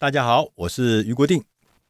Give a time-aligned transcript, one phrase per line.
[0.00, 1.42] 大家好，我是余国定。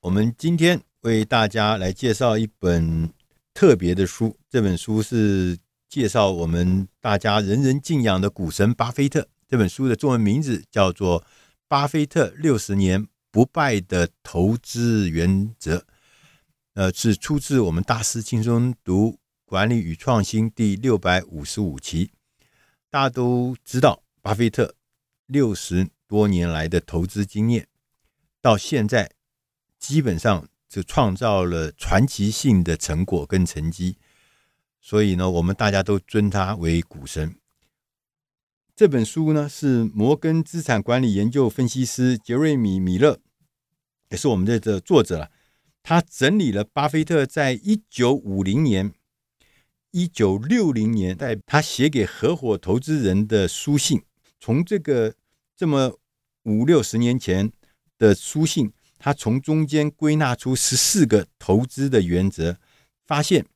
[0.00, 3.08] 我们今天为大家来介绍一本
[3.54, 4.36] 特别的书。
[4.50, 5.56] 这本书是
[5.88, 9.28] 介绍我们大家人人敬仰的股神巴菲特。
[9.48, 11.20] 这本书的中文名字叫做
[11.68, 15.76] 《巴菲特六十年不败的投资原则》。
[16.74, 22.10] 呃，是出自我们大师轻松读管理与创新第六百五十五期。
[22.90, 24.74] 大家都知道，巴菲特
[25.28, 27.68] 六十多年来的投资经验。
[28.42, 29.12] 到现在，
[29.78, 33.96] 基本上就创造了传奇性的成果跟成绩，
[34.80, 37.36] 所以呢，我们大家都尊他为股神。
[38.74, 43.20] 这本书呢，是摩根资产管理研究分析师杰瑞米·米勒，
[44.08, 45.30] 也是我们的这作者了。
[45.84, 48.92] 他整理了巴菲特在一九五零年、
[49.92, 54.02] 一九六零年代他写给合伙投资人的书信，
[54.40, 55.14] 从这个
[55.56, 56.00] 这么
[56.42, 57.52] 五六十年前。
[58.02, 62.58] 的书信，他从中间归纳出十四个投资的原则，
[63.06, 63.46] 发现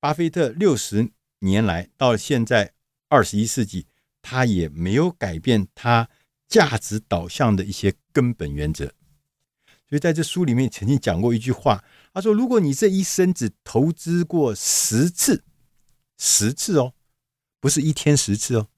[0.00, 2.72] 巴菲特六十年来到现在
[3.10, 3.86] 二十一世纪，
[4.22, 6.08] 他也没有改变他
[6.48, 8.86] 价值导向的一些根本原则。
[9.86, 11.84] 所以在这书里面曾经讲过一句话，
[12.14, 15.44] 他说：“如果你这一生只投资过十次，
[16.16, 16.94] 十次哦，
[17.60, 18.68] 不是一天十次哦，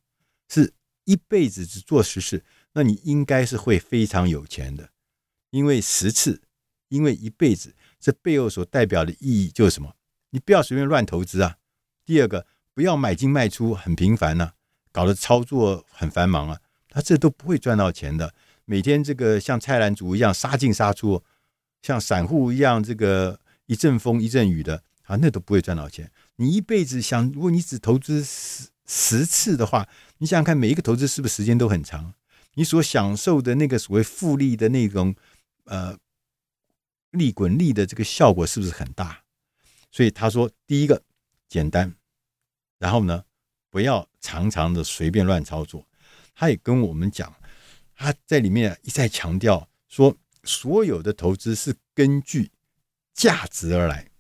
[0.49, 4.91] 是一辈子只做十次，那你应该是会非常有钱的。”
[5.55, 6.42] 因为十次，
[6.88, 9.94] 因为一辈子，这背后所代表的意义就是什么？
[10.30, 11.58] 你不要随便乱投资啊。
[12.05, 14.50] 第二个，不要买进卖出很频繁呢、
[14.91, 18.34] 搞得操作很繁忙啊，他这都不会赚到钱的。
[18.64, 21.22] 每天这个像菜篮族一样杀进杀出，
[21.82, 26.10] 像散户一样这个一阵风一阵雨的啊，那都不会赚到钱。
[26.34, 29.86] 你一辈子想，如果你只投资十十次的话，
[30.19, 32.14] 你想想看，每一个投资是不是时间都很长？
[32.55, 35.14] 你所享受的那个所谓复利的那种。
[35.65, 35.98] 呃，
[37.11, 39.23] 利滚利的这个效果是不是很大？
[39.91, 41.03] 所以他说，第一个
[41.49, 41.94] 简单，
[42.78, 43.25] 然后呢，
[43.71, 45.87] 不要常常的随便乱操作。
[46.34, 47.34] 他也跟我们讲，
[47.94, 52.50] 他在里面一再强调说，所有的投资是根据
[53.12, 54.11] 价值而来，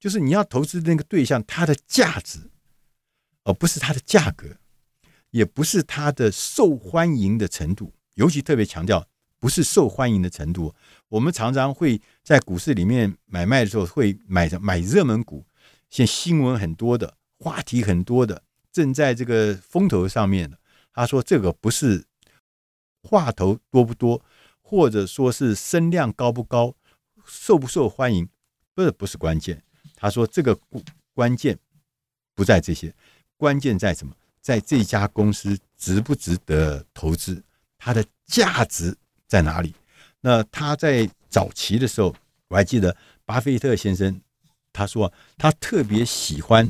[0.00, 2.50] 就是你要投资的那个对象，它的价值，
[3.44, 4.58] 而不是它的价格，
[5.30, 9.08] 也不是它的受欢迎的程度，尤其特别强调。
[9.40, 10.74] 不是受欢迎的程度，
[11.08, 15.46] 我们常常会在股市里面买卖的时候会买买热门股，
[15.88, 20.58] 现新闻很多的，话题很多的，正在这个风头上面的。
[20.92, 22.04] 他说这个不是
[23.02, 24.22] 话头多不多，
[24.60, 26.74] 或者说是声量高不高，
[27.24, 28.28] 受不受欢迎，
[28.74, 29.62] 不是不是关键。
[29.96, 30.58] 他说这个
[31.14, 31.58] 关键
[32.34, 32.94] 不在这些，
[33.38, 34.14] 关键在什么？
[34.42, 37.42] 在这家公司值不值得投资，
[37.78, 38.96] 它的价值。
[39.30, 39.72] 在哪里？
[40.22, 42.16] 那他在早期的时候，
[42.48, 44.20] 我还记得巴菲特先生，
[44.72, 46.68] 他说他特别喜欢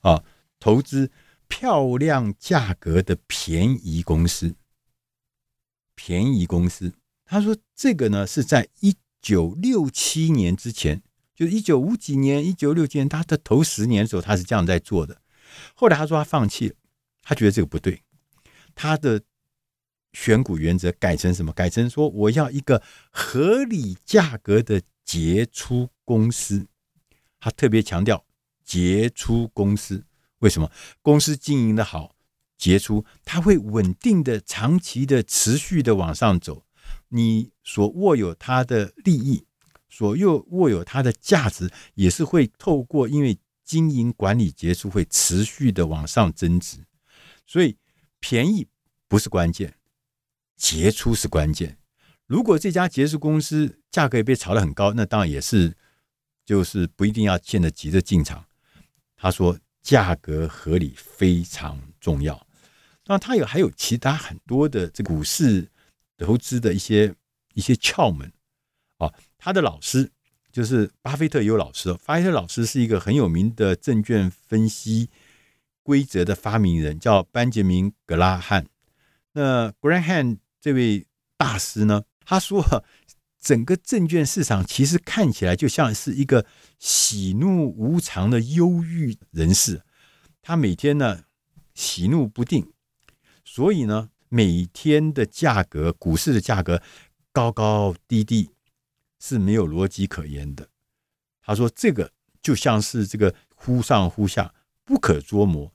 [0.00, 0.24] 啊
[0.58, 1.12] 投资
[1.46, 4.56] 漂亮价格的便宜公司。
[5.94, 6.92] 便宜公司，
[7.24, 11.00] 他说这个呢是在一九六七年之前，
[11.36, 15.22] 就是一九五几年、一九六几年，他的头十年的时候，他是这样在做的。
[15.76, 16.74] 后来他说他放弃了，
[17.22, 18.02] 他觉得这个不对，
[18.74, 19.22] 他的。
[20.12, 21.52] 选股原则改成什么？
[21.52, 26.66] 改成说我要一个合理价格的杰出公司。
[27.40, 28.24] 他特别强调
[28.64, 30.04] 杰出公司，
[30.38, 30.70] 为什么？
[31.00, 32.14] 公司经营的好，
[32.56, 36.64] 杰出，它会稳定的、长期的、持续的往上走。
[37.08, 39.46] 你所握有它的利益，
[39.88, 46.84] 所又握有它的价值，也是会透过因为经营管理杰出，会持续的往上增值。
[47.46, 47.76] 所以
[48.20, 48.68] 便宜
[49.08, 49.74] 不是关键。
[50.62, 51.76] 杰出是关键。
[52.28, 55.76] 如果这家杰出公司价格也被炒得很高，那当然也是，
[56.46, 58.46] 就是不一定要现在急着进场。
[59.16, 62.46] 他说，价格合理非常重要。
[63.06, 65.68] 那他有还有其他很多的这股市
[66.16, 67.12] 投资的一些
[67.54, 68.32] 一些窍门
[68.98, 69.12] 啊。
[69.36, 70.12] 他的老师
[70.52, 75.10] 就是巴菲特有老师，巴菲特老师是一个很有名的证券分析
[75.82, 78.68] 规则的发明人，叫班杰明·格拉汉。
[79.32, 82.84] 那 Graham 这位大师呢，他说，
[83.40, 86.46] 整个证券市场其实看起来就像是一个
[86.78, 89.82] 喜怒无常的忧郁人士，
[90.40, 91.24] 他每天呢
[91.74, 92.72] 喜怒不定，
[93.44, 96.80] 所以呢每天的价格，股市的价格
[97.32, 98.50] 高高低低
[99.18, 100.68] 是没有逻辑可言的。
[101.42, 104.54] 他说这个就像是这个忽上忽下，
[104.84, 105.72] 不可捉摸。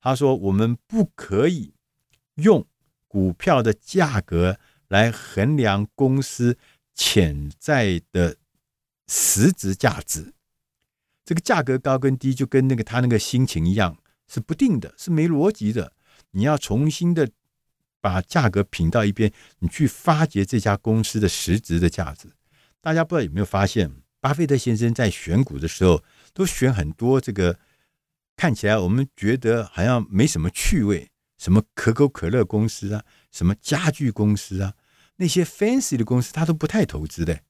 [0.00, 1.74] 他说我们不可以
[2.36, 2.64] 用。
[3.08, 6.56] 股票的价格来衡量公司
[6.94, 8.36] 潜在的
[9.08, 10.34] 实质价值。
[11.24, 15.92] 这个价格高跟低，就跟那个他那个心情一样，是不定的，是没逻辑的。
[16.30, 17.28] 你要重新的
[18.00, 22.30] 把价格品到一边，你去发掘这家公司的实质的价值。
[22.80, 23.90] 大家不知道有没有发现，
[24.20, 26.02] 巴菲特先生在选股的时候，
[26.32, 27.58] 都选很多这个
[28.36, 34.74] 看起来我们觉得好像没什么趣味，什么可口可乐公司啊，什么家具公司啊，
[35.16, 37.40] 那些 fancy 的公司他都不太投资的。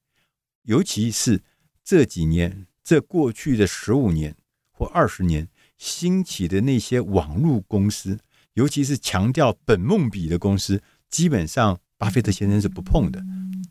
[0.63, 1.43] 尤其是
[1.83, 4.37] 这几年，这过去的十五年
[4.71, 8.21] 或二十年兴起的那些网络公司，
[8.53, 10.81] 尤其是强调本梦比的公司，
[11.11, 13.25] 基本上巴菲特先生是不碰的。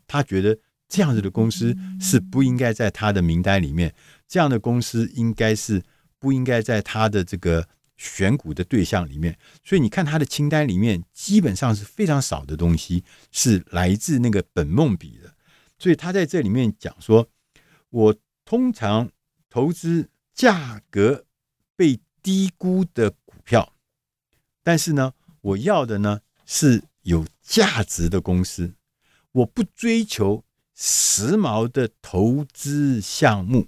[0.06, 0.58] 他觉得。
[0.90, 3.94] 这样子的公司是不应该在他的名单里面，
[4.26, 5.82] 这样的公司应该是
[6.18, 9.38] 不应该在他的这个选股的对象里面。
[9.62, 15.34] 所以你看他的清单里面，基本上是非常少的东西是来自那个本梦比的。
[15.78, 17.28] 所以他在这里面讲说，
[17.90, 18.16] 我
[18.46, 19.10] 通常
[19.50, 21.26] 投资价格
[21.76, 23.74] 被低估的股票，
[24.62, 25.12] 但是呢，
[25.42, 28.72] 我要的呢是有价值的公司，
[29.32, 30.44] 我不追求。
[30.80, 33.66] 时髦的投资项目，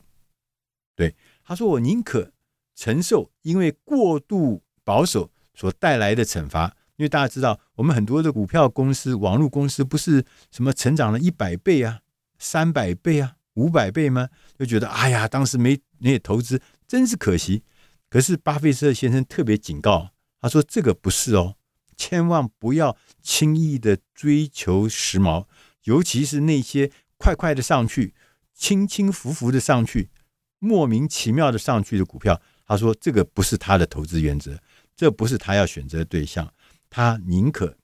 [0.95, 2.33] 对他说：“我宁可
[2.81, 6.75] 承受因为过度保守所带来的惩罚。
[6.97, 12.01] 因为大家知道，我们很多的股票公司、网络公司不是什么成长了一百倍啊、
[12.39, 14.31] 三百倍啊、五百倍吗？
[14.59, 17.63] 就觉得哎呀，当时没那些投资，真是可惜。
[18.09, 20.11] 可是巴菲特先生特别警告，
[20.41, 21.57] 他说：这个不是哦，
[21.99, 25.45] 千万不要轻易的追求时髦。”
[25.85, 28.15] 尤其是那些快快的上去、
[28.55, 30.11] 轻轻浮浮的上去、
[30.59, 34.57] 莫名其妙的上去的股票，他说这个不是他的投资原则，
[34.95, 36.55] 这不是他要选择的对象。
[36.89, 37.77] 他宁可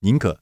[0.00, 0.40] 宁可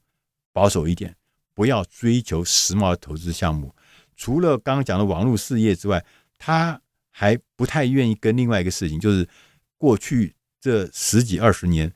[0.55, 1.15] 保守一点，
[1.53, 3.75] 不要追求时髦的投资项目。
[4.17, 6.03] 除了刚刚讲的网络事业之外，
[6.39, 9.29] 他还不太愿意跟另外一个事情，就是
[9.77, 11.93] 过去这十几二十年，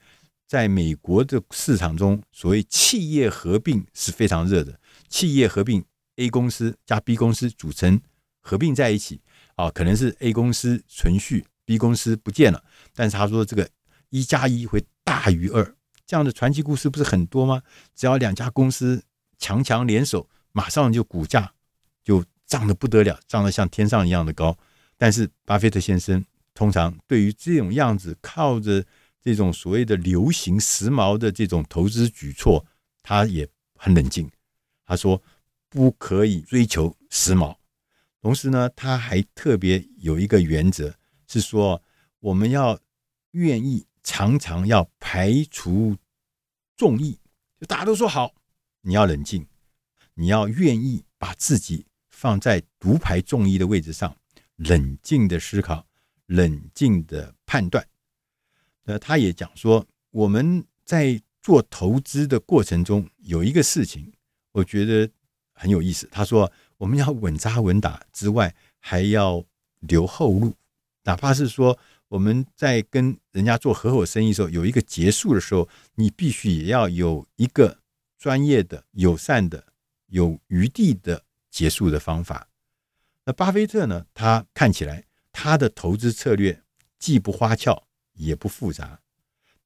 [0.46, 4.78] 在美国的市场中，所谓企业合并是非常热的。
[5.08, 5.82] 企业合并
[6.16, 7.98] ，A 公司加 B 公司组成
[8.42, 9.22] 合并在一起
[9.54, 12.64] 啊，可能是 A 公司存续，B 公司不见了。
[12.94, 13.68] 但是他说这个
[14.08, 15.76] 一加一会大于二，
[16.06, 17.62] 这样的传奇故事不是很多吗？
[17.94, 19.04] 只要两家公司
[19.38, 21.52] 强强联手，马上就股价
[22.02, 24.56] 就涨得不得了，涨得像天上一样的高。
[24.96, 26.24] 但是巴菲特先生
[26.54, 28.82] 通常对于这种样子，靠着
[29.20, 32.64] 这种所谓的流行时髦的这种投资举措，
[33.02, 34.30] 他也很冷静。
[34.86, 35.22] 他说
[35.68, 37.54] ：“不可以追求时髦，
[38.22, 40.94] 同时呢，他还特别有一个原则，
[41.28, 41.80] 是说
[42.18, 42.80] 我们要
[43.32, 45.96] 愿意常常要排除
[46.76, 47.20] 众议。
[47.60, 48.34] 就大家都说好，
[48.80, 49.46] 你要冷静，
[50.14, 54.16] 你要愿意把自己放在独排众议的位置上，
[54.56, 55.86] 冷静的思考，
[56.26, 57.86] 冷静的判断。
[58.84, 64.12] 那他也讲说，我们在做投资的过程中有一个事情。”
[64.52, 65.08] 我觉得
[65.52, 66.08] 很有意思。
[66.10, 69.44] 他说：“我们要稳扎稳打之外，还要
[69.80, 70.54] 留后路。
[71.08, 71.78] 哪怕是说
[72.08, 77.78] 我们在跟人家做合伙生意的时候，有一个结束的时候，你必须也要有一个
[78.18, 79.72] 专业的、友善的、
[80.08, 82.50] 有余地的结束的方法。”
[83.24, 84.04] 那巴菲特呢？
[84.12, 86.62] 他看起来他的投资策略
[86.98, 89.00] 既不花俏也不复杂，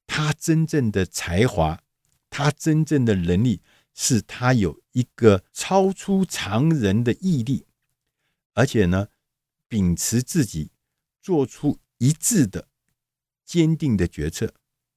[0.07, 1.81] 他真正的才华，
[2.29, 3.61] 他真正的能力。
[3.95, 7.67] 是他有一个超出常人的毅力，
[8.55, 9.07] 而且呢，
[9.67, 10.71] 秉持自己
[11.23, 12.67] 做出一致的、
[13.45, 14.53] 坚定的决策。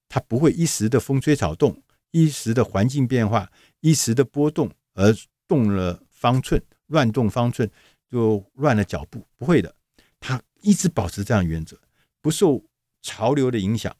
[0.08, 5.14] 他不会一时的风吹草动、一时的环境变化、一时的波动而
[5.48, 7.70] 动了方寸，乱动方寸
[8.10, 9.26] 就乱了脚步。
[9.36, 9.74] 不会的，
[10.20, 11.80] 他一直保持这样原则，
[12.20, 12.64] 不受
[13.02, 13.96] 潮流的影响。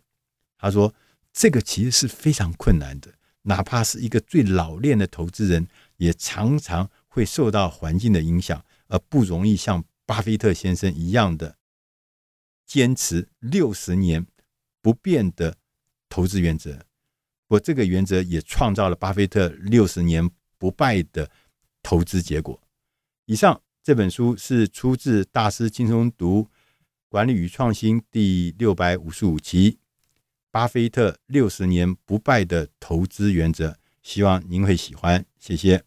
[0.59, 0.92] 他说，
[1.33, 3.14] 这个其实是非常困难的。
[3.42, 5.68] 哪怕是一个最老练的投资人，
[5.99, 11.56] 也常常会受到环境的影响，而不容易像巴菲特先生一样的
[12.67, 14.27] 坚持六十年
[14.83, 15.57] 不变的
[16.09, 16.85] 投资原则。
[17.49, 21.31] 我这个原则也创造了巴菲特六十年不败的
[21.83, 22.61] 投资结果。
[23.27, 26.49] 以上这本书是出自《大师轻松读
[27.09, 29.79] 管理与创新》第六百五十五期。
[30.51, 35.86] 巴菲特六十年不败的投资原则，希望您会喜欢，谢谢。